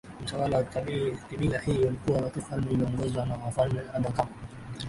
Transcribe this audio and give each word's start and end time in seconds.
Utawala 0.21 0.57
wa 0.57 0.63
kibila 1.29 1.59
hili 1.59 1.85
ulikuwa 1.85 2.21
wa 2.21 2.29
kifalme 2.29 2.71
ulioongozwa 2.71 3.25
na 3.25 3.35
wafalme 3.37 3.81
Abakama 3.93 4.31